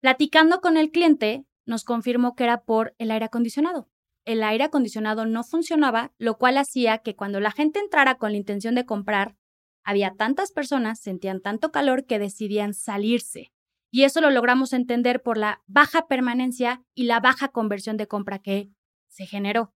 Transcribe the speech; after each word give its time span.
Platicando 0.00 0.60
con 0.60 0.78
el 0.78 0.90
cliente, 0.90 1.44
nos 1.66 1.84
confirmó 1.84 2.34
que 2.34 2.44
era 2.44 2.62
por 2.62 2.94
el 2.98 3.10
aire 3.10 3.26
acondicionado. 3.26 3.90
El 4.24 4.42
aire 4.42 4.64
acondicionado 4.64 5.26
no 5.26 5.44
funcionaba, 5.44 6.12
lo 6.18 6.38
cual 6.38 6.56
hacía 6.56 6.98
que 6.98 7.16
cuando 7.16 7.38
la 7.40 7.50
gente 7.50 7.80
entrara 7.80 8.16
con 8.16 8.32
la 8.32 8.38
intención 8.38 8.74
de 8.74 8.86
comprar, 8.86 9.36
había 9.84 10.14
tantas 10.16 10.52
personas, 10.52 11.00
sentían 11.00 11.40
tanto 11.40 11.70
calor 11.70 12.06
que 12.06 12.18
decidían 12.18 12.74
salirse. 12.74 13.52
Y 13.90 14.04
eso 14.04 14.20
lo 14.20 14.30
logramos 14.30 14.72
entender 14.72 15.22
por 15.22 15.36
la 15.36 15.62
baja 15.66 16.06
permanencia 16.06 16.82
y 16.94 17.04
la 17.04 17.20
baja 17.20 17.48
conversión 17.48 17.96
de 17.96 18.06
compra 18.06 18.38
que 18.38 18.70
se 19.08 19.26
generó. 19.26 19.74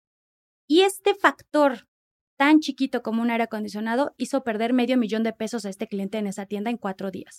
Y 0.66 0.82
este 0.82 1.14
factor 1.14 1.88
tan 2.36 2.60
chiquito 2.60 3.02
como 3.02 3.22
un 3.22 3.30
aire 3.30 3.44
acondicionado 3.44 4.14
hizo 4.16 4.42
perder 4.42 4.72
medio 4.72 4.96
millón 4.96 5.22
de 5.22 5.32
pesos 5.32 5.66
a 5.66 5.68
este 5.68 5.86
cliente 5.86 6.18
en 6.18 6.26
esa 6.26 6.46
tienda 6.46 6.70
en 6.70 6.78
cuatro 6.78 7.10
días. 7.10 7.38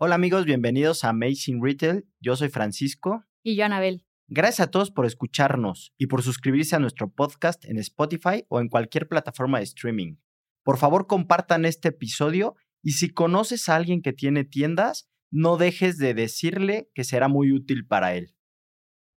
Hola 0.00 0.14
amigos, 0.14 0.44
bienvenidos 0.44 1.02
a 1.02 1.08
Amazing 1.08 1.60
Retail. 1.60 2.06
Yo 2.20 2.36
soy 2.36 2.50
Francisco. 2.50 3.24
Y 3.42 3.56
yo, 3.56 3.64
Anabel. 3.64 4.06
Gracias 4.28 4.68
a 4.68 4.70
todos 4.70 4.92
por 4.92 5.06
escucharnos 5.06 5.92
y 5.98 6.06
por 6.06 6.22
suscribirse 6.22 6.76
a 6.76 6.78
nuestro 6.78 7.12
podcast 7.12 7.64
en 7.64 7.78
Spotify 7.78 8.44
o 8.48 8.60
en 8.60 8.68
cualquier 8.68 9.08
plataforma 9.08 9.58
de 9.58 9.64
streaming. 9.64 10.18
Por 10.62 10.76
favor, 10.76 11.08
compartan 11.08 11.64
este 11.64 11.88
episodio 11.88 12.54
y 12.80 12.92
si 12.92 13.12
conoces 13.12 13.68
a 13.68 13.74
alguien 13.74 14.00
que 14.00 14.12
tiene 14.12 14.44
tiendas, 14.44 15.08
no 15.32 15.56
dejes 15.56 15.98
de 15.98 16.14
decirle 16.14 16.88
que 16.94 17.02
será 17.02 17.26
muy 17.26 17.50
útil 17.50 17.84
para 17.84 18.14
él. 18.14 18.36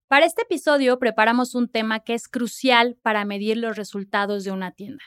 Para 0.06 0.26
este 0.26 0.42
episodio 0.42 1.00
preparamos 1.00 1.56
un 1.56 1.68
tema 1.68 1.98
que 1.98 2.14
es 2.14 2.28
crucial 2.28 2.96
para 3.02 3.24
medir 3.24 3.56
los 3.56 3.76
resultados 3.76 4.44
de 4.44 4.52
una 4.52 4.70
tienda. 4.70 5.02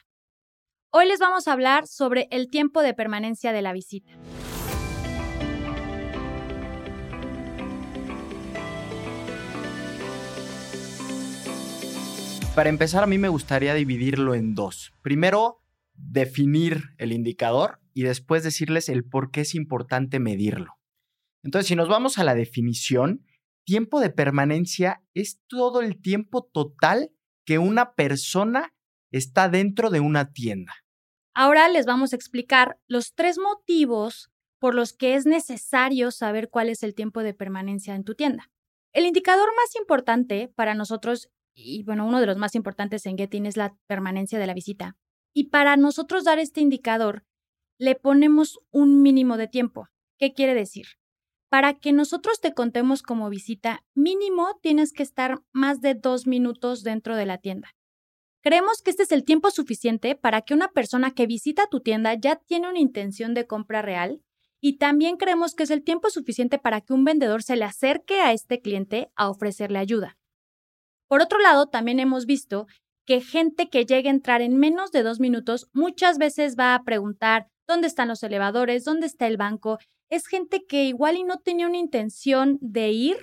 Hoy 0.92 1.08
les 1.08 1.20
vamos 1.20 1.48
a 1.48 1.54
hablar 1.54 1.88
sobre 1.88 2.28
el 2.30 2.50
tiempo 2.50 2.82
de 2.82 2.94
permanencia 2.94 3.54
de 3.54 3.62
la 3.62 3.72
visita. 3.72 4.12
Para 12.62 12.70
empezar, 12.70 13.04
a 13.04 13.08
mí 13.08 13.18
me 13.18 13.28
gustaría 13.28 13.74
dividirlo 13.74 14.36
en 14.36 14.54
dos. 14.54 14.94
Primero, 15.02 15.64
definir 15.96 16.92
el 17.00 17.12
indicador 17.12 17.80
y 17.96 18.04
después 18.04 18.44
decirles 18.44 18.88
el 18.88 19.04
por 19.04 19.32
qué 19.32 19.42
es 19.42 19.56
importante 19.56 20.20
medirlo. 20.20 20.76
Entonces, 21.42 21.68
si 21.70 21.76
nos 21.76 21.90
vamos 21.90 22.20
a 22.20 22.24
la 22.24 22.36
definición, 22.36 23.26
tiempo 23.66 24.00
de 24.00 24.12
permanencia 24.12 25.02
es 25.16 25.42
todo 25.48 25.82
el 25.82 26.00
tiempo 26.00 26.44
total 26.44 27.10
que 27.48 27.58
una 27.58 27.96
persona 27.96 28.76
está 29.10 29.50
dentro 29.50 29.90
de 29.90 30.02
una 30.02 30.32
tienda. 30.32 30.76
Ahora 31.34 31.68
les 31.68 31.88
vamos 31.88 32.14
a 32.14 32.16
explicar 32.16 32.78
los 32.88 33.16
tres 33.16 33.40
motivos 33.40 34.30
por 34.60 34.76
los 34.76 34.94
que 34.94 35.16
es 35.16 35.26
necesario 35.26 36.12
saber 36.12 36.52
cuál 36.52 36.70
es 36.70 36.84
el 36.84 36.94
tiempo 36.94 37.24
de 37.24 37.34
permanencia 37.34 37.96
en 37.96 38.04
tu 38.04 38.14
tienda. 38.14 38.52
El 38.94 39.08
indicador 39.08 39.50
más 39.56 39.76
importante 39.76 40.48
para 40.56 40.76
nosotros 40.76 41.32
y 41.54 41.84
bueno, 41.84 42.08
uno 42.08 42.20
de 42.20 42.26
los 42.26 42.38
más 42.38 42.56
importantes 42.56 43.06
en 43.06 43.18
Getting 43.18 43.46
es 43.46 43.58
la 43.58 43.76
permanencia 43.88 44.40
de 44.40 44.48
la 44.48 44.54
visita. 44.54 44.96
Y 45.34 45.46
para 45.46 45.78
nosotros 45.78 46.24
dar 46.24 46.40
este 46.40 46.62
indicador, 46.62 47.26
le 47.78 47.96
ponemos 47.96 48.60
un 48.72 49.02
mínimo 49.02 49.38
de 49.38 49.48
tiempo. 49.48 49.88
¿Qué 50.18 50.34
quiere 50.34 50.54
decir? 50.54 50.86
Para 51.50 51.80
que 51.80 51.94
nosotros 51.94 52.40
te 52.40 52.54
contemos 52.54 53.02
como 53.02 53.30
visita, 53.30 53.84
mínimo 53.94 54.60
tienes 54.62 54.94
que 54.94 55.04
estar 55.04 55.42
más 55.52 55.82
de 55.82 55.96
dos 55.96 56.28
minutos 56.28 56.84
dentro 56.84 57.16
de 57.16 57.26
la 57.26 57.40
tienda. 57.40 57.72
Creemos 58.42 58.82
que 58.82 58.92
este 58.92 59.04
es 59.04 59.12
el 59.12 59.24
tiempo 59.24 59.52
suficiente 59.52 60.16
para 60.16 60.42
que 60.42 60.54
una 60.54 60.70
persona 60.70 61.12
que 61.12 61.28
visita 61.28 61.68
tu 61.68 61.82
tienda 61.82 62.14
ya 62.14 62.38
tiene 62.38 62.70
una 62.70 62.80
intención 62.80 63.34
de 63.34 63.46
compra 63.46 63.82
real 63.82 64.22
y 64.60 64.78
también 64.78 65.18
creemos 65.18 65.54
que 65.54 65.64
es 65.64 65.72
el 65.72 65.84
tiempo 65.84 66.10
suficiente 66.10 66.58
para 66.58 66.82
que 66.82 66.94
un 66.94 67.04
vendedor 67.04 67.44
se 67.44 67.56
le 67.56 67.66
acerque 67.66 68.22
a 68.22 68.32
este 68.32 68.62
cliente 68.62 69.12
a 69.16 69.30
ofrecerle 69.30 69.80
ayuda. 69.80 70.18
Por 71.12 71.22
otro 71.22 71.40
lado, 71.40 71.68
también 71.68 72.00
hemos 72.00 72.26
visto 72.26 72.68
que 73.06 73.20
gente 73.20 73.68
que 73.68 73.86
llegue 73.86 74.08
a 74.08 74.14
entrar 74.14 74.42
en 74.42 74.56
menos 74.56 74.94
de 74.94 75.04
dos 75.04 75.20
minutos 75.20 75.68
muchas 75.74 76.18
veces 76.18 76.56
va 76.58 76.74
a 76.74 76.84
preguntar 76.86 77.50
dónde 77.68 77.88
están 77.88 78.08
los 78.08 78.24
elevadores, 78.24 78.86
dónde 78.86 79.08
está 79.08 79.28
el 79.28 79.36
banco. 79.36 79.78
Es 80.10 80.26
gente 80.28 80.64
que 80.66 80.86
igual 80.86 81.18
y 81.18 81.24
no 81.26 81.40
tenía 81.40 81.68
una 81.68 81.80
intención 81.80 82.60
de 82.62 82.92
ir 82.92 83.18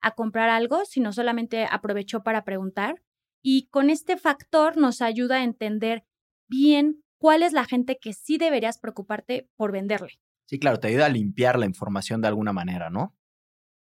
a 0.00 0.12
comprar 0.12 0.48
algo, 0.48 0.86
sino 0.86 1.12
solamente 1.12 1.66
aprovechó 1.70 2.22
para 2.22 2.44
preguntar. 2.44 3.02
Y 3.42 3.66
con 3.66 3.90
este 3.90 4.16
factor 4.16 4.78
nos 4.78 5.02
ayuda 5.02 5.36
a 5.36 5.44
entender 5.44 6.06
bien 6.48 7.02
cuál 7.18 7.42
es 7.42 7.52
la 7.52 7.66
gente 7.66 7.98
que 8.00 8.14
sí 8.14 8.38
deberías 8.38 8.78
preocuparte 8.78 9.50
por 9.58 9.70
venderle. 9.70 10.18
Sí, 10.46 10.58
claro, 10.58 10.80
te 10.80 10.88
ayuda 10.88 11.04
a 11.04 11.10
limpiar 11.10 11.58
la 11.58 11.66
información 11.66 12.22
de 12.22 12.28
alguna 12.28 12.54
manera, 12.54 12.88
¿no? 12.88 13.14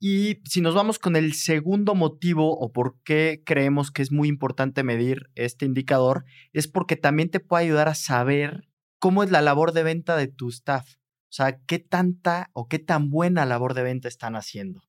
Y 0.02 0.40
si 0.46 0.62
nos 0.62 0.74
vamos 0.74 0.98
con 0.98 1.14
el 1.14 1.34
segundo 1.34 1.94
motivo 1.94 2.58
o 2.58 2.72
por 2.72 2.96
qué 3.04 3.42
creemos 3.44 3.90
que 3.90 4.00
es 4.00 4.10
muy 4.10 4.28
importante 4.28 4.82
medir 4.82 5.30
este 5.34 5.66
indicador, 5.66 6.24
es 6.54 6.68
porque 6.68 6.96
también 6.96 7.30
te 7.30 7.38
puede 7.38 7.64
ayudar 7.64 7.86
a 7.88 7.94
saber 7.94 8.66
cómo 8.98 9.22
es 9.22 9.30
la 9.30 9.42
labor 9.42 9.72
de 9.72 9.82
venta 9.82 10.16
de 10.16 10.26
tu 10.26 10.48
staff. 10.48 10.94
O 10.94 11.32
sea, 11.32 11.60
qué 11.66 11.78
tanta 11.78 12.50
o 12.54 12.66
qué 12.66 12.78
tan 12.78 13.10
buena 13.10 13.44
labor 13.44 13.74
de 13.74 13.82
venta 13.82 14.08
están 14.08 14.36
haciendo. 14.36 14.82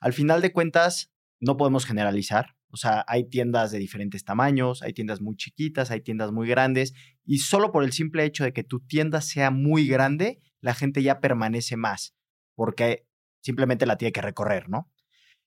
Al 0.00 0.14
final 0.14 0.40
de 0.40 0.52
cuentas, 0.52 1.12
no 1.40 1.58
podemos 1.58 1.84
generalizar. 1.84 2.56
O 2.68 2.78
sea, 2.78 3.04
hay 3.06 3.28
tiendas 3.28 3.70
de 3.70 3.78
diferentes 3.78 4.24
tamaños, 4.24 4.82
hay 4.82 4.94
tiendas 4.94 5.20
muy 5.20 5.36
chiquitas, 5.36 5.90
hay 5.90 6.00
tiendas 6.00 6.32
muy 6.32 6.48
grandes, 6.48 6.94
y 7.24 7.38
solo 7.38 7.70
por 7.70 7.84
el 7.84 7.92
simple 7.92 8.24
hecho 8.24 8.44
de 8.44 8.52
que 8.52 8.64
tu 8.64 8.80
tienda 8.80 9.20
sea 9.20 9.50
muy 9.50 9.86
grande, 9.86 10.40
la 10.60 10.74
gente 10.74 11.02
ya 11.02 11.20
permanece 11.20 11.76
más, 11.76 12.16
porque 12.56 13.06
simplemente 13.44 13.86
la 13.86 13.98
tiene 13.98 14.12
que 14.12 14.22
recorrer, 14.22 14.68
¿no? 14.68 14.90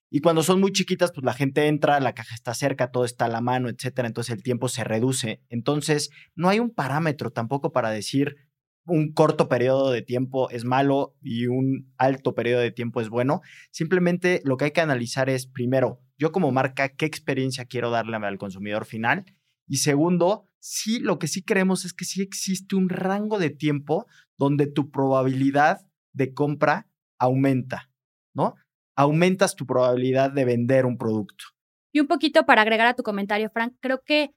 Y 0.10 0.22
cuando 0.22 0.44
son 0.44 0.62
muy 0.62 0.72
chiquitas, 0.72 1.12
pues 1.12 1.26
la 1.26 1.34
gente 1.34 1.68
entra, 1.68 2.00
la 2.00 2.14
caja 2.14 2.34
está 2.34 2.54
cerca, 2.54 2.92
todo 2.92 3.04
está 3.04 3.26
a 3.26 3.30
la 3.30 3.42
mano, 3.42 3.68
etcétera, 3.68 4.08
entonces 4.08 4.34
el 4.34 4.44
tiempo 4.44 4.70
se 4.70 4.86
reduce. 4.86 5.42
Entonces, 5.50 6.12
no 6.34 6.48
hay 6.48 6.60
un 6.60 6.74
parámetro 6.74 7.32
tampoco 7.32 7.74
para 7.74 7.90
decir 7.90 8.38
un 8.86 9.12
corto 9.12 9.50
periodo 9.50 9.92
de 9.92 10.02
tiempo 10.02 10.50
es 10.50 10.64
malo 10.64 11.18
y 11.22 11.48
un 11.48 11.94
alto 11.98 12.36
periodo 12.36 12.62
de 12.62 12.72
tiempo 12.72 13.02
es 13.02 13.10
bueno. 13.10 13.42
Simplemente 13.70 14.42
lo 14.46 14.56
que 14.56 14.66
hay 14.66 14.72
que 14.72 14.80
analizar 14.80 15.30
es, 15.30 15.46
primero, 15.46 16.00
yo 16.18 16.32
como 16.32 16.54
marca, 16.54 16.90
qué 16.90 17.06
experiencia 17.06 17.66
quiero 17.66 17.92
darle 17.92 18.16
al 18.16 18.38
consumidor 18.38 18.86
final. 18.86 19.26
Y 19.68 19.78
segundo, 19.78 20.48
sí, 20.60 21.00
lo 21.00 21.20
que 21.20 21.28
sí 21.28 21.44
creemos 21.44 21.84
es 21.84 21.94
que 21.94 22.06
sí 22.06 22.22
existe 22.22 22.78
un 22.78 22.88
rango 22.88 23.40
de 23.40 23.50
tiempo 23.50 24.06
donde 24.38 24.68
tu 24.68 24.90
probabilidad 24.90 25.82
de 26.14 26.34
compra 26.34 26.88
aumenta, 27.20 27.90
¿no? 28.34 28.56
Aumentas 28.96 29.56
tu 29.56 29.66
probabilidad 29.66 30.32
de 30.32 30.46
vender 30.46 30.86
un 30.86 30.98
producto. 30.98 31.46
Y 31.92 32.00
un 32.00 32.08
poquito 32.08 32.46
para 32.46 32.62
agregar 32.62 32.88
a 32.88 32.96
tu 32.96 33.04
comentario, 33.04 33.50
Frank, 33.50 33.76
creo 33.80 34.02
que, 34.04 34.32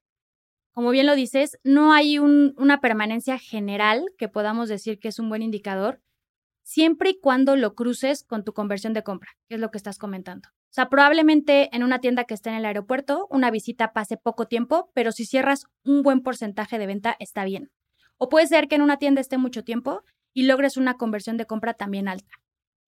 como 0.72 0.90
bien 0.90 1.06
lo 1.06 1.14
dices, 1.14 1.58
no 1.64 1.92
hay 1.92 2.18
una 2.18 2.80
permanencia 2.80 3.38
general 3.38 4.04
que 4.18 4.28
podamos 4.28 4.68
decir 4.68 4.98
que 4.98 5.08
es 5.08 5.18
un 5.18 5.28
buen 5.28 5.42
indicador, 5.42 6.00
siempre 6.62 7.10
y 7.10 7.20
cuando 7.20 7.56
lo 7.56 7.74
cruces 7.74 8.24
con 8.24 8.44
tu 8.44 8.52
conversión 8.52 8.92
de 8.92 9.02
compra, 9.02 9.30
que 9.48 9.56
es 9.56 9.60
lo 9.60 9.70
que 9.70 9.78
estás 9.78 9.98
comentando. 9.98 10.48
O 10.48 10.72
sea, 10.72 10.88
probablemente 10.88 11.74
en 11.74 11.82
una 11.82 11.98
tienda 11.98 12.24
que 12.24 12.34
esté 12.34 12.50
en 12.50 12.56
el 12.56 12.64
aeropuerto, 12.64 13.26
una 13.28 13.50
visita 13.50 13.92
pase 13.92 14.16
poco 14.16 14.46
tiempo, 14.46 14.90
pero 14.94 15.10
si 15.10 15.24
cierras 15.24 15.64
un 15.84 16.02
buen 16.02 16.20
porcentaje 16.20 16.78
de 16.78 16.86
venta, 16.86 17.16
está 17.18 17.44
bien. 17.44 17.72
O 18.18 18.28
puede 18.28 18.46
ser 18.46 18.68
que 18.68 18.76
en 18.76 18.82
una 18.82 18.98
tienda 18.98 19.20
esté 19.20 19.36
mucho 19.36 19.64
tiempo 19.64 20.02
y 20.32 20.44
logres 20.44 20.76
una 20.76 20.94
conversión 20.96 21.36
de 21.38 21.46
compra 21.46 21.74
también 21.74 22.06
alta 22.06 22.40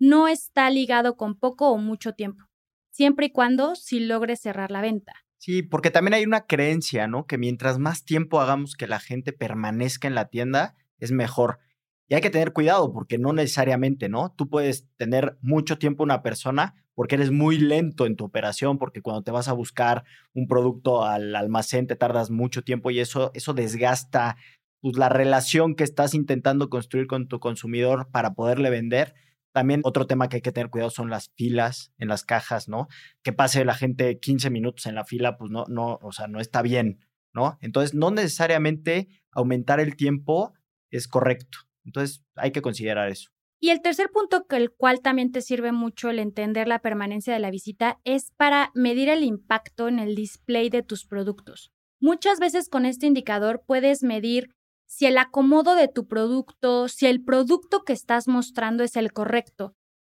no 0.02 0.26
está 0.26 0.68
ligado 0.68 1.16
con 1.16 1.38
poco 1.38 1.70
o 1.70 1.78
mucho 1.78 2.12
tiempo, 2.12 2.42
siempre 2.90 3.26
y 3.26 3.30
cuando 3.30 3.76
si 3.76 4.00
logres 4.00 4.40
cerrar 4.40 4.72
la 4.72 4.80
venta. 4.80 5.12
Sí, 5.38 5.62
porque 5.62 5.92
también 5.92 6.14
hay 6.14 6.24
una 6.24 6.46
creencia, 6.46 7.06
¿no? 7.06 7.26
Que 7.28 7.38
mientras 7.38 7.78
más 7.78 8.04
tiempo 8.04 8.40
hagamos 8.40 8.74
que 8.74 8.88
la 8.88 8.98
gente 8.98 9.32
permanezca 9.32 10.08
en 10.08 10.16
la 10.16 10.28
tienda, 10.28 10.74
es 10.98 11.12
mejor. 11.12 11.60
Y 12.08 12.14
hay 12.14 12.20
que 12.20 12.30
tener 12.30 12.52
cuidado 12.52 12.92
porque 12.92 13.16
no 13.16 13.32
necesariamente, 13.32 14.08
¿no? 14.08 14.32
Tú 14.36 14.48
puedes 14.48 14.88
tener 14.96 15.38
mucho 15.40 15.78
tiempo 15.78 16.02
una 16.02 16.20
persona 16.20 16.74
porque 16.94 17.14
eres 17.14 17.30
muy 17.30 17.58
lento 17.58 18.04
en 18.04 18.16
tu 18.16 18.24
operación, 18.24 18.78
porque 18.78 19.02
cuando 19.02 19.22
te 19.22 19.30
vas 19.30 19.46
a 19.46 19.52
buscar 19.52 20.02
un 20.34 20.48
producto 20.48 21.04
al 21.04 21.36
almacén 21.36 21.86
te 21.86 21.94
tardas 21.94 22.28
mucho 22.30 22.64
tiempo 22.64 22.90
y 22.90 22.98
eso, 22.98 23.30
eso 23.34 23.54
desgasta 23.54 24.36
pues, 24.80 24.96
la 24.96 25.08
relación 25.08 25.76
que 25.76 25.84
estás 25.84 26.12
intentando 26.12 26.68
construir 26.70 27.06
con 27.06 27.28
tu 27.28 27.38
consumidor 27.38 28.08
para 28.10 28.34
poderle 28.34 28.68
vender. 28.68 29.14
También 29.52 29.82
otro 29.84 30.06
tema 30.06 30.28
que 30.28 30.36
hay 30.36 30.42
que 30.42 30.52
tener 30.52 30.70
cuidado 30.70 30.90
son 30.90 31.10
las 31.10 31.30
filas 31.36 31.92
en 31.98 32.08
las 32.08 32.24
cajas, 32.24 32.68
¿no? 32.68 32.88
Que 33.22 33.32
pase 33.32 33.64
la 33.64 33.74
gente 33.74 34.18
15 34.18 34.50
minutos 34.50 34.86
en 34.86 34.94
la 34.94 35.04
fila, 35.04 35.36
pues 35.36 35.50
no, 35.50 35.64
no, 35.68 35.98
o 36.02 36.12
sea, 36.12 36.26
no 36.26 36.40
está 36.40 36.62
bien, 36.62 37.00
¿no? 37.34 37.58
Entonces, 37.60 37.94
no 37.94 38.10
necesariamente 38.10 39.08
aumentar 39.30 39.80
el 39.80 39.96
tiempo 39.96 40.52
es 40.90 41.06
correcto. 41.08 41.58
Entonces, 41.84 42.24
hay 42.36 42.52
que 42.52 42.62
considerar 42.62 43.08
eso. 43.08 43.30
Y 43.60 43.70
el 43.70 43.80
tercer 43.80 44.10
punto, 44.10 44.46
que 44.48 44.56
el 44.56 44.72
cual 44.72 45.02
también 45.02 45.30
te 45.30 45.40
sirve 45.40 45.70
mucho 45.70 46.10
el 46.10 46.18
entender 46.18 46.66
la 46.66 46.80
permanencia 46.80 47.32
de 47.32 47.38
la 47.38 47.50
visita, 47.50 48.00
es 48.02 48.32
para 48.36 48.72
medir 48.74 49.08
el 49.08 49.22
impacto 49.22 49.86
en 49.86 50.00
el 50.00 50.16
display 50.16 50.68
de 50.68 50.82
tus 50.82 51.06
productos. 51.06 51.70
Muchas 52.00 52.40
veces 52.40 52.68
con 52.68 52.86
este 52.86 53.06
indicador 53.06 53.62
puedes 53.64 54.02
medir 54.02 54.48
si 54.92 55.06
el 55.06 55.16
acomodo 55.16 55.74
de 55.74 55.88
tu 55.88 56.06
producto, 56.06 56.86
si 56.86 57.06
el 57.06 57.24
producto 57.24 57.82
que 57.82 57.94
estás 57.94 58.28
mostrando 58.28 58.84
es 58.84 58.96
el 58.96 59.10
correcto. 59.14 59.74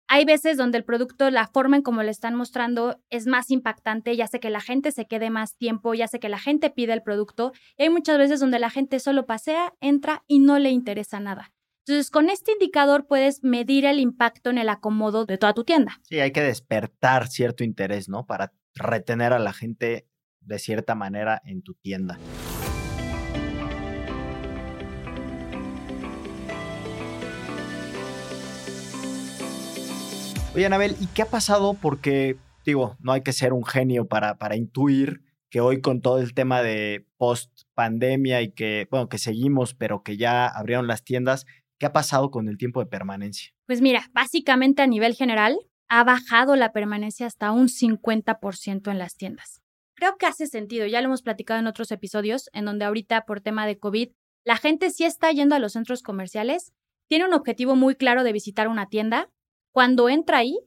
Hay 0.09 0.25
veces 0.25 0.57
donde 0.57 0.79
el 0.79 0.85
producto, 0.85 1.31
la 1.31 1.47
forma 1.47 1.77
en 1.77 1.83
como 1.83 2.03
lo 2.03 2.09
están 2.11 2.35
mostrando 2.35 2.99
es 3.11 3.27
más 3.27 3.51
impactante, 3.51 4.17
ya 4.17 4.27
sé 4.29 4.41
que 4.41 4.49
la 4.49 4.63
gente 4.63 4.91
se 4.91 5.07
quede 5.07 5.29
más 5.29 5.59
tiempo, 5.59 5.93
ya 5.93 6.09
sé 6.09 6.21
que 6.21 6.31
la 6.31 6.39
gente 6.39 6.71
pide 6.71 6.95
el 6.95 7.03
producto. 7.03 7.53
Y 7.77 7.83
hay 7.83 7.91
muchas 7.91 8.17
veces 8.17 8.41
donde 8.41 8.59
la 8.59 8.71
gente 8.71 8.99
solo 8.99 9.27
pasea, 9.27 9.75
entra 9.83 10.25
y 10.27 10.39
no 10.39 10.59
le 10.59 10.71
interesa 10.71 11.21
nada. 11.21 11.53
Entonces, 11.85 12.11
con 12.11 12.31
este 12.31 12.53
indicador 12.53 13.07
puedes 13.07 13.45
medir 13.45 13.85
el 13.85 14.01
impacto 14.01 14.49
en 14.49 14.57
el 14.57 14.71
acomodo 14.71 15.27
de 15.27 15.37
toda 15.37 15.53
tu 15.53 15.65
tienda. 15.65 16.01
Sí, 16.05 16.19
hay 16.19 16.33
que 16.33 16.43
despertar 16.43 17.29
cierto 17.29 17.63
interés, 17.63 18.09
¿no? 18.09 18.25
Para 18.25 18.55
retener 18.75 19.35
a 19.35 19.39
la 19.39 19.53
gente 19.53 20.09
de 20.41 20.59
cierta 20.59 20.95
manera 20.95 21.43
en 21.45 21.61
tu 21.61 21.75
tienda. 21.75 22.19
Oye, 30.55 30.67
Anabel, 30.67 30.97
¿y 31.01 31.07
qué 31.07 31.23
ha 31.23 31.27
pasado? 31.27 31.75
Porque, 31.75 32.37
digo, 32.65 32.97
no 33.01 33.13
hay 33.13 33.23
que 33.23 33.33
ser 33.33 33.53
un 33.53 33.65
genio 33.65 34.07
para, 34.07 34.39
para 34.39 34.57
intuir 34.57 35.23
que 35.51 35.61
hoy 35.61 35.81
con 35.81 36.01
todo 36.01 36.19
el 36.19 36.35
tema 36.35 36.63
de 36.63 37.07
post 37.19 37.51
pandemia 37.75 38.43
y 38.43 38.53
que, 38.53 38.89
bueno, 38.91 39.09
que 39.09 39.19
seguimos, 39.19 39.75
pero 39.75 40.03
que 40.03 40.17
ya 40.17 40.47
abrieron 40.47 40.87
las 40.87 41.05
tiendas, 41.05 41.47
¿Qué 41.83 41.87
ha 41.87 41.93
pasado 41.93 42.31
con 42.31 42.47
el 42.47 42.59
tiempo 42.59 42.79
de 42.79 42.87
permanencia? 42.87 43.51
Pues 43.67 43.81
mira, 43.81 44.09
básicamente 44.13 44.83
a 44.83 44.87
nivel 44.87 45.17
general 45.17 45.59
ha 45.89 46.05
bajado 46.05 46.55
la 46.55 46.71
permanencia 46.71 47.27
hasta 47.27 47.51
un 47.51 47.67
50% 47.67 48.89
en 48.89 48.99
las 49.01 49.17
tiendas. 49.17 49.63
Creo 49.97 50.17
que 50.17 50.27
hace 50.27 50.47
sentido, 50.47 50.87
ya 50.87 51.01
lo 51.01 51.07
hemos 51.07 51.23
platicado 51.23 51.59
en 51.59 51.67
otros 51.67 51.91
episodios, 51.91 52.51
en 52.53 52.67
donde 52.67 52.85
ahorita 52.85 53.23
por 53.23 53.41
tema 53.41 53.67
de 53.67 53.81
COVID, 53.81 54.11
la 54.45 54.59
gente 54.59 54.91
sí 54.91 55.03
está 55.03 55.33
yendo 55.33 55.57
a 55.57 55.59
los 55.59 55.73
centros 55.73 56.05
comerciales, 56.05 56.73
tiene 57.09 57.25
un 57.25 57.35
objetivo 57.35 57.75
muy 57.75 57.97
claro 57.97 58.23
de 58.23 58.33
visitar 58.33 58.69
una 58.69 58.87
tienda, 58.89 59.29
cuando 59.73 60.09
entra 60.09 60.39
ahí, 60.39 60.59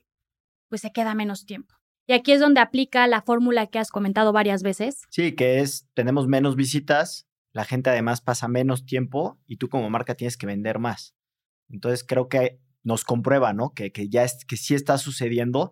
pues 0.69 0.81
se 0.81 0.91
queda 0.91 1.15
menos 1.15 1.45
tiempo. 1.45 1.75
Y 2.07 2.13
aquí 2.13 2.33
es 2.33 2.39
donde 2.39 2.59
aplica 2.59 3.07
la 3.07 3.21
fórmula 3.21 3.67
que 3.67 3.79
has 3.79 3.89
comentado 3.89 4.31
varias 4.31 4.61
veces. 4.61 5.03
Sí, 5.09 5.33
que 5.33 5.59
es, 5.59 5.87
tenemos 5.93 6.27
menos 6.27 6.55
visitas, 6.55 7.27
la 7.51 7.65
gente 7.65 7.89
además 7.89 8.21
pasa 8.21 8.47
menos 8.47 8.85
tiempo 8.85 9.39
y 9.47 9.57
tú 9.57 9.69
como 9.69 9.89
marca 9.89 10.15
tienes 10.15 10.37
que 10.37 10.45
vender 10.45 10.77
más. 10.77 11.15
Entonces 11.69 12.03
creo 12.03 12.27
que 12.29 12.59
nos 12.83 13.03
comprueba, 13.03 13.53
¿no? 13.53 13.73
Que, 13.73 13.91
que 13.91 14.09
ya 14.09 14.23
es, 14.23 14.45
que 14.45 14.57
sí 14.57 14.75
está 14.75 14.97
sucediendo 14.97 15.71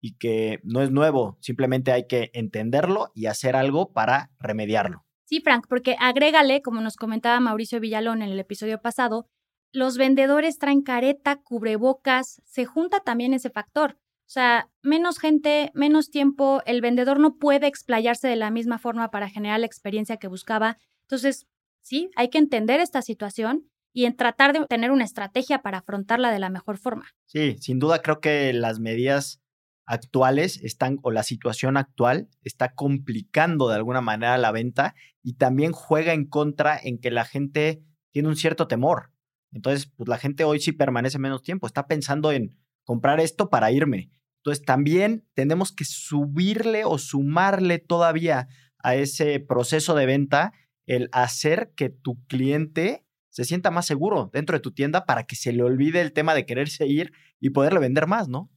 y 0.00 0.16
que 0.16 0.60
no 0.64 0.82
es 0.82 0.90
nuevo, 0.90 1.38
simplemente 1.40 1.90
hay 1.90 2.06
que 2.06 2.30
entenderlo 2.34 3.10
y 3.14 3.26
hacer 3.26 3.56
algo 3.56 3.92
para 3.92 4.30
remediarlo. 4.38 5.04
Sí, 5.24 5.40
Frank, 5.40 5.66
porque 5.68 5.96
agrégale, 5.98 6.60
como 6.60 6.82
nos 6.82 6.96
comentaba 6.96 7.40
Mauricio 7.40 7.80
Villalón 7.80 8.20
en 8.20 8.30
el 8.30 8.38
episodio 8.38 8.80
pasado, 8.80 9.26
los 9.74 9.98
vendedores 9.98 10.58
traen 10.58 10.82
careta, 10.82 11.36
cubrebocas, 11.42 12.40
se 12.44 12.64
junta 12.64 13.00
también 13.00 13.34
ese 13.34 13.50
factor. 13.50 13.98
O 14.20 14.30
sea, 14.34 14.70
menos 14.82 15.18
gente, 15.18 15.70
menos 15.74 16.10
tiempo, 16.10 16.62
el 16.64 16.80
vendedor 16.80 17.18
no 17.18 17.36
puede 17.36 17.66
explayarse 17.66 18.28
de 18.28 18.36
la 18.36 18.50
misma 18.50 18.78
forma 18.78 19.10
para 19.10 19.28
generar 19.28 19.60
la 19.60 19.66
experiencia 19.66 20.16
que 20.16 20.28
buscaba. 20.28 20.78
Entonces, 21.02 21.46
sí, 21.82 22.08
hay 22.14 22.30
que 22.30 22.38
entender 22.38 22.80
esta 22.80 23.02
situación 23.02 23.68
y 23.92 24.06
en 24.06 24.16
tratar 24.16 24.52
de 24.52 24.64
tener 24.66 24.92
una 24.92 25.04
estrategia 25.04 25.60
para 25.60 25.78
afrontarla 25.78 26.30
de 26.30 26.38
la 26.38 26.50
mejor 26.50 26.78
forma. 26.78 27.06
Sí, 27.26 27.56
sin 27.60 27.80
duda 27.80 28.00
creo 28.00 28.20
que 28.20 28.52
las 28.52 28.78
medidas 28.78 29.42
actuales 29.86 30.62
están 30.62 30.98
o 31.02 31.10
la 31.10 31.24
situación 31.24 31.76
actual 31.76 32.28
está 32.42 32.74
complicando 32.74 33.68
de 33.68 33.74
alguna 33.74 34.00
manera 34.00 34.38
la 34.38 34.52
venta 34.52 34.94
y 35.20 35.34
también 35.34 35.72
juega 35.72 36.12
en 36.12 36.26
contra 36.26 36.78
en 36.80 36.98
que 36.98 37.10
la 37.10 37.24
gente 37.24 37.82
tiene 38.12 38.28
un 38.28 38.36
cierto 38.36 38.68
temor. 38.68 39.13
Entonces, 39.54 39.90
pues 39.96 40.08
la 40.08 40.18
gente 40.18 40.44
hoy 40.44 40.60
sí 40.60 40.72
permanece 40.72 41.18
menos 41.18 41.42
tiempo, 41.42 41.66
está 41.66 41.86
pensando 41.86 42.32
en 42.32 42.58
comprar 42.84 43.20
esto 43.20 43.48
para 43.48 43.70
irme. 43.70 44.10
Entonces, 44.38 44.64
también 44.64 45.26
tenemos 45.34 45.72
que 45.72 45.84
subirle 45.84 46.84
o 46.84 46.98
sumarle 46.98 47.78
todavía 47.78 48.48
a 48.78 48.96
ese 48.96 49.40
proceso 49.40 49.94
de 49.94 50.04
venta 50.04 50.52
el 50.86 51.08
hacer 51.12 51.72
que 51.74 51.88
tu 51.88 52.22
cliente 52.26 53.06
se 53.30 53.44
sienta 53.44 53.70
más 53.70 53.86
seguro 53.86 54.30
dentro 54.32 54.56
de 54.56 54.60
tu 54.60 54.72
tienda 54.72 55.06
para 55.06 55.24
que 55.24 55.34
se 55.34 55.52
le 55.52 55.62
olvide 55.62 56.00
el 56.00 56.12
tema 56.12 56.34
de 56.34 56.46
quererse 56.46 56.86
ir 56.86 57.12
y 57.40 57.50
poderle 57.50 57.80
vender 57.80 58.06
más, 58.06 58.28
¿no? 58.28 58.50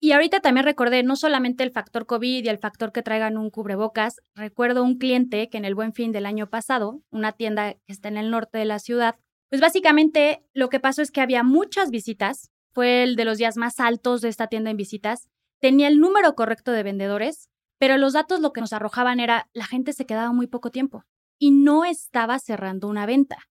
Y 0.00 0.12
ahorita 0.12 0.40
también 0.40 0.64
recordé 0.64 1.02
no 1.02 1.16
solamente 1.16 1.64
el 1.64 1.72
factor 1.72 2.06
COVID 2.06 2.44
y 2.44 2.48
el 2.48 2.58
factor 2.58 2.92
que 2.92 3.02
traigan 3.02 3.36
un 3.36 3.50
cubrebocas, 3.50 4.20
recuerdo 4.34 4.84
un 4.84 4.98
cliente 4.98 5.48
que 5.48 5.58
en 5.58 5.64
el 5.64 5.74
buen 5.74 5.92
fin 5.92 6.12
del 6.12 6.26
año 6.26 6.48
pasado, 6.50 7.02
una 7.10 7.32
tienda 7.32 7.74
que 7.74 7.80
está 7.92 8.08
en 8.08 8.16
el 8.16 8.30
norte 8.30 8.58
de 8.58 8.64
la 8.64 8.78
ciudad, 8.78 9.16
pues 9.50 9.60
básicamente 9.60 10.44
lo 10.54 10.68
que 10.68 10.80
pasó 10.80 11.02
es 11.02 11.10
que 11.10 11.20
había 11.20 11.42
muchas 11.42 11.90
visitas, 11.90 12.50
fue 12.72 13.02
el 13.02 13.16
de 13.16 13.24
los 13.24 13.38
días 13.38 13.56
más 13.56 13.80
altos 13.80 14.20
de 14.20 14.28
esta 14.28 14.48
tienda 14.48 14.70
en 14.70 14.76
visitas, 14.76 15.28
tenía 15.60 15.88
el 15.88 15.98
número 15.98 16.34
correcto 16.34 16.72
de 16.72 16.82
vendedores, 16.82 17.48
pero 17.78 17.96
los 17.96 18.12
datos 18.12 18.40
lo 18.40 18.52
que 18.52 18.60
nos 18.60 18.72
arrojaban 18.72 19.20
era 19.20 19.48
la 19.52 19.66
gente 19.66 19.92
se 19.92 20.06
quedaba 20.06 20.32
muy 20.32 20.46
poco 20.46 20.70
tiempo 20.70 21.04
y 21.38 21.50
no 21.50 21.84
estaba 21.84 22.38
cerrando 22.38 22.88
una 22.88 23.06
venta. 23.06 23.48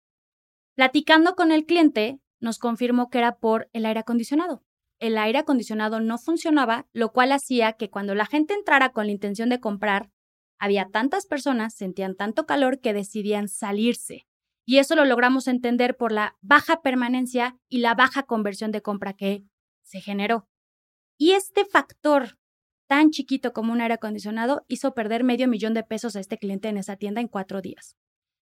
Platicando 0.75 1.35
con 1.35 1.51
el 1.51 1.65
cliente, 1.65 2.19
nos 2.39 2.57
confirmó 2.57 3.09
que 3.09 3.19
era 3.19 3.37
por 3.37 3.69
el 3.73 3.85
aire 3.85 3.99
acondicionado. 3.99 4.63
El 4.99 5.17
aire 5.17 5.39
acondicionado 5.39 5.99
no 5.99 6.17
funcionaba, 6.17 6.87
lo 6.93 7.11
cual 7.11 7.31
hacía 7.31 7.73
que 7.73 7.89
cuando 7.89 8.15
la 8.15 8.25
gente 8.25 8.53
entrara 8.53 8.89
con 8.89 9.05
la 9.05 9.11
intención 9.11 9.49
de 9.49 9.59
comprar, 9.59 10.09
había 10.59 10.89
tantas 10.89 11.25
personas, 11.25 11.73
sentían 11.73 12.15
tanto 12.15 12.45
calor 12.45 12.79
que 12.79 12.93
decidían 12.93 13.49
salirse. 13.49 14.25
Y 14.65 14.77
eso 14.77 14.95
lo 14.95 15.05
logramos 15.05 15.47
entender 15.47 15.97
por 15.97 16.11
la 16.11 16.37
baja 16.41 16.81
permanencia 16.81 17.57
y 17.69 17.79
la 17.79 17.95
baja 17.95 18.23
conversión 18.23 18.71
de 18.71 18.81
compra 18.81 19.13
que 19.13 19.43
se 19.83 19.99
generó. 19.99 20.47
Y 21.17 21.31
este 21.31 21.65
factor 21.65 22.37
tan 22.87 23.11
chiquito 23.11 23.53
como 23.53 23.73
un 23.73 23.81
aire 23.81 23.95
acondicionado 23.95 24.65
hizo 24.67 24.93
perder 24.93 25.23
medio 25.23 25.47
millón 25.47 25.73
de 25.73 25.83
pesos 25.83 26.15
a 26.15 26.19
este 26.19 26.37
cliente 26.37 26.69
en 26.69 26.77
esa 26.77 26.95
tienda 26.95 27.21
en 27.21 27.27
cuatro 27.27 27.61
días. 27.61 27.97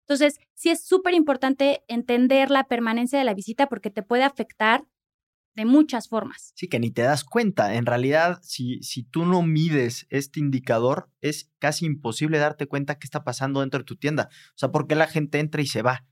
Entonces, 0.07 0.39
sí 0.53 0.69
es 0.69 0.83
súper 0.83 1.13
importante 1.13 1.83
entender 1.87 2.51
la 2.51 2.65
permanencia 2.65 3.17
de 3.17 3.25
la 3.25 3.33
visita 3.33 3.67
porque 3.67 3.91
te 3.91 4.03
puede 4.03 4.23
afectar 4.23 4.85
de 5.55 5.65
muchas 5.65 6.07
formas. 6.07 6.51
Sí, 6.55 6.67
que 6.67 6.79
ni 6.79 6.91
te 6.91 7.01
das 7.01 7.23
cuenta. 7.23 7.75
En 7.75 7.85
realidad, 7.85 8.39
si, 8.41 8.81
si 8.83 9.03
tú 9.03 9.25
no 9.25 9.41
mides 9.41 10.07
este 10.09 10.39
indicador, 10.39 11.09
es 11.21 11.51
casi 11.59 11.85
imposible 11.85 12.37
darte 12.37 12.67
cuenta 12.67 12.99
qué 12.99 13.05
está 13.05 13.23
pasando 13.23 13.61
dentro 13.61 13.79
de 13.79 13.85
tu 13.85 13.97
tienda. 13.97 14.29
O 14.31 14.57
sea, 14.57 14.71
¿por 14.71 14.87
qué 14.87 14.95
la 14.95 15.07
gente 15.07 15.39
entra 15.39 15.61
y 15.61 15.67
se 15.67 15.81
va? 15.81 16.05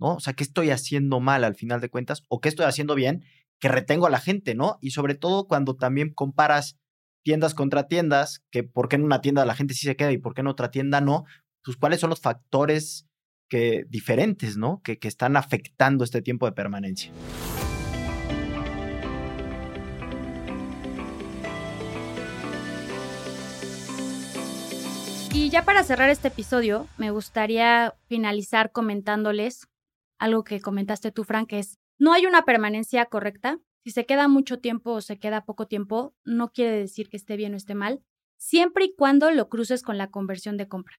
¿No? 0.00 0.14
O 0.14 0.20
sea, 0.20 0.32
¿qué 0.32 0.42
estoy 0.42 0.70
haciendo 0.70 1.20
mal 1.20 1.44
al 1.44 1.54
final 1.54 1.80
de 1.80 1.90
cuentas? 1.90 2.24
¿O 2.28 2.40
qué 2.40 2.48
estoy 2.48 2.66
haciendo 2.66 2.94
bien? 2.94 3.24
Que 3.58 3.68
retengo 3.68 4.06
a 4.06 4.10
la 4.10 4.18
gente, 4.18 4.54
¿no? 4.54 4.78
Y 4.80 4.92
sobre 4.92 5.14
todo 5.14 5.46
cuando 5.46 5.76
también 5.76 6.12
comparas 6.14 6.78
tiendas 7.22 7.54
contra 7.54 7.86
tiendas, 7.86 8.42
que 8.50 8.62
por 8.64 8.88
qué 8.88 8.96
en 8.96 9.04
una 9.04 9.20
tienda 9.20 9.44
la 9.44 9.54
gente 9.54 9.74
sí 9.74 9.86
se 9.86 9.96
queda 9.96 10.10
y 10.10 10.18
por 10.18 10.34
qué 10.34 10.40
en 10.40 10.46
otra 10.46 10.70
tienda 10.70 11.00
no, 11.02 11.24
pues 11.62 11.76
cuáles 11.76 12.00
son 12.00 12.10
los 12.10 12.20
factores 12.20 13.06
que, 13.50 13.84
diferentes, 13.88 14.56
¿no? 14.56 14.80
Que, 14.82 14.98
que 14.98 15.08
están 15.08 15.36
afectando 15.36 16.04
este 16.04 16.22
tiempo 16.22 16.46
de 16.46 16.52
permanencia. 16.52 17.12
Y 25.32 25.48
ya 25.48 25.64
para 25.64 25.84
cerrar 25.84 26.10
este 26.10 26.28
episodio, 26.28 26.86
me 26.98 27.10
gustaría 27.10 27.94
finalizar 28.08 28.72
comentándoles 28.72 29.69
algo 30.20 30.44
que 30.44 30.60
comentaste 30.60 31.10
tú, 31.10 31.24
Frank, 31.24 31.52
es, 31.54 31.78
no 31.98 32.12
hay 32.12 32.26
una 32.26 32.44
permanencia 32.44 33.06
correcta, 33.06 33.58
si 33.82 33.90
se 33.90 34.06
queda 34.06 34.28
mucho 34.28 34.60
tiempo 34.60 34.92
o 34.92 35.00
se 35.00 35.18
queda 35.18 35.44
poco 35.44 35.66
tiempo, 35.66 36.14
no 36.24 36.52
quiere 36.52 36.72
decir 36.72 37.08
que 37.08 37.16
esté 37.16 37.36
bien 37.36 37.54
o 37.54 37.56
esté 37.56 37.74
mal, 37.74 38.02
siempre 38.38 38.84
y 38.84 38.94
cuando 38.94 39.30
lo 39.30 39.48
cruces 39.48 39.82
con 39.82 39.98
la 39.98 40.10
conversión 40.10 40.58
de 40.58 40.68
compra. 40.68 40.96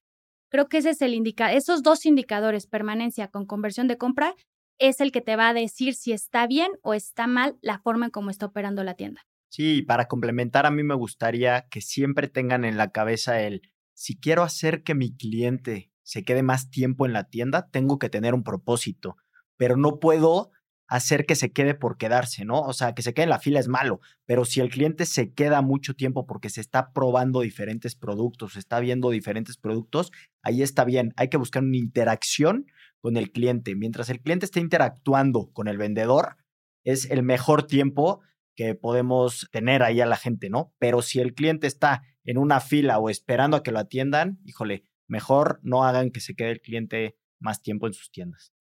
Creo 0.50 0.68
que 0.68 0.78
ese 0.78 0.90
es 0.90 1.00
el 1.00 1.14
indica 1.14 1.52
esos 1.52 1.82
dos 1.82 2.04
indicadores, 2.04 2.66
permanencia 2.66 3.28
con 3.28 3.46
conversión 3.46 3.86
de 3.86 3.96
compra, 3.96 4.34
es 4.78 5.00
el 5.00 5.12
que 5.12 5.20
te 5.20 5.36
va 5.36 5.48
a 5.48 5.54
decir 5.54 5.94
si 5.94 6.12
está 6.12 6.46
bien 6.48 6.72
o 6.82 6.92
está 6.92 7.28
mal 7.28 7.56
la 7.62 7.78
forma 7.78 8.06
en 8.06 8.10
cómo 8.10 8.30
está 8.30 8.46
operando 8.46 8.82
la 8.82 8.94
tienda. 8.94 9.22
Sí, 9.48 9.82
para 9.82 10.08
complementar, 10.08 10.66
a 10.66 10.70
mí 10.70 10.82
me 10.82 10.94
gustaría 10.94 11.68
que 11.70 11.80
siempre 11.80 12.26
tengan 12.26 12.64
en 12.64 12.76
la 12.76 12.90
cabeza 12.90 13.40
el, 13.40 13.62
si 13.94 14.18
quiero 14.18 14.42
hacer 14.42 14.82
que 14.82 14.94
mi 14.94 15.16
cliente 15.16 15.91
se 16.02 16.24
quede 16.24 16.42
más 16.42 16.70
tiempo 16.70 17.06
en 17.06 17.12
la 17.12 17.28
tienda, 17.28 17.68
tengo 17.70 17.98
que 17.98 18.08
tener 18.08 18.34
un 18.34 18.42
propósito, 18.42 19.16
pero 19.56 19.76
no 19.76 19.98
puedo 20.00 20.50
hacer 20.92 21.24
que 21.24 21.36
se 21.36 21.52
quede 21.52 21.74
por 21.74 21.96
quedarse, 21.96 22.44
¿no? 22.44 22.60
O 22.60 22.74
sea, 22.74 22.94
que 22.94 23.00
se 23.00 23.14
quede 23.14 23.24
en 23.24 23.30
la 23.30 23.38
fila 23.38 23.58
es 23.58 23.68
malo, 23.68 24.00
pero 24.26 24.44
si 24.44 24.60
el 24.60 24.68
cliente 24.68 25.06
se 25.06 25.32
queda 25.32 25.62
mucho 25.62 25.94
tiempo 25.94 26.26
porque 26.26 26.50
se 26.50 26.60
está 26.60 26.92
probando 26.92 27.40
diferentes 27.40 27.94
productos, 27.96 28.56
está 28.56 28.78
viendo 28.78 29.08
diferentes 29.08 29.56
productos, 29.56 30.12
ahí 30.42 30.62
está 30.62 30.84
bien. 30.84 31.14
Hay 31.16 31.28
que 31.28 31.38
buscar 31.38 31.62
una 31.62 31.78
interacción 31.78 32.66
con 33.00 33.16
el 33.16 33.32
cliente. 33.32 33.74
Mientras 33.74 34.10
el 34.10 34.20
cliente 34.20 34.44
esté 34.44 34.60
interactuando 34.60 35.50
con 35.54 35.66
el 35.66 35.78
vendedor, 35.78 36.36
es 36.84 37.10
el 37.10 37.22
mejor 37.22 37.66
tiempo 37.66 38.20
que 38.54 38.74
podemos 38.74 39.48
tener 39.50 39.82
ahí 39.82 40.00
a 40.02 40.06
la 40.06 40.16
gente, 40.16 40.50
¿no? 40.50 40.74
Pero 40.78 41.00
si 41.00 41.20
el 41.20 41.32
cliente 41.32 41.66
está 41.66 42.02
en 42.24 42.36
una 42.36 42.60
fila 42.60 42.98
o 42.98 43.08
esperando 43.08 43.56
a 43.56 43.62
que 43.62 43.72
lo 43.72 43.78
atiendan, 43.78 44.40
híjole, 44.44 44.84
mejor 45.12 45.60
no 45.62 45.84
hagan 45.84 46.10
que 46.10 46.20
se 46.20 46.34
quede 46.34 46.52
el 46.52 46.60
cliente 46.62 47.16
más 47.38 47.60
tiempo 47.60 47.86
en 47.86 47.92
sus 47.92 48.10
tiendas. 48.10 48.52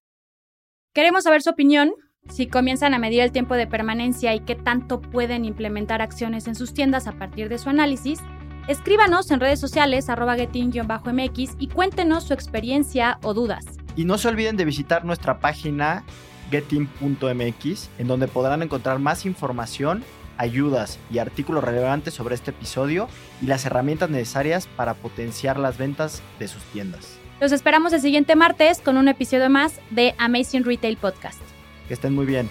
Queremos 0.94 1.24
saber 1.24 1.42
su 1.42 1.50
opinión. 1.50 1.94
Si 2.28 2.48
comienzan 2.48 2.94
a 2.94 3.00
medir 3.00 3.22
el 3.22 3.32
tiempo 3.32 3.56
de 3.56 3.68
permanencia 3.68 4.36
y 4.36 4.42
qué 4.42 4.56
tanto 4.56 5.02
pueden 5.02 5.46
implementar 5.46 6.02
acciones 6.02 6.48
en 6.48 6.56
sus 6.56 6.74
tiendas 6.74 7.08
a 7.08 7.14
partir 7.14 7.48
de 7.48 7.58
su 7.58 7.70
análisis, 7.70 8.20
escríbanos 8.68 9.32
en 9.32 9.40
redes 9.40 9.62
sociales 9.62 10.10
arroba 10.10 10.36
mx 10.36 11.56
y 11.58 11.68
cuéntenos 11.68 12.26
su 12.26 12.34
experiencia 12.34 13.18
o 13.24 13.34
dudas. 13.34 13.64
Y 13.96 14.04
no 14.04 14.18
se 14.18 14.28
olviden 14.28 14.58
de 14.58 14.66
visitar 14.66 15.06
nuestra 15.06 15.40
página 15.40 16.04
getin.mx, 16.52 17.90
en 17.98 18.08
donde 18.08 18.28
podrán 18.28 18.62
encontrar 18.62 19.00
más 19.00 19.26
información, 19.26 20.04
ayudas 20.42 20.98
y 21.12 21.20
artículos 21.20 21.64
relevantes 21.64 22.16
sobre 22.16 22.34
este 22.34 22.50
episodio 22.50 23.08
y 23.42 23.46
las 23.46 23.66
herramientas 23.66 24.10
necesarias 24.10 24.68
para 24.76 24.96
potenciar 24.96 25.60
las 25.60 25.78
ventas 25.78 26.24
de 26.40 26.48
sus 26.48 26.64
tiendas. 26.74 27.18
Los 27.40 27.52
esperamos 27.52 27.94
el 27.94 28.02
siguiente 28.02 28.36
martes 28.36 28.82
con 28.82 28.98
un 28.98 29.08
episodio 29.08 29.50
más 29.50 29.80
de 29.92 30.16
Amazing 30.18 30.64
Retail 30.64 30.98
Podcast. 30.98 31.40
Que 31.88 31.94
estén 31.94 32.14
muy 32.14 32.26
bien. 32.26 32.50